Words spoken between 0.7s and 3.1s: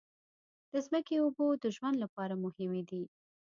د ځمکې اوبو د ژوند لپاره مهمې دي.